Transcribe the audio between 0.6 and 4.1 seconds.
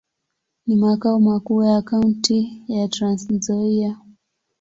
Ni makao makuu ya kaunti ya Trans-Nzoia.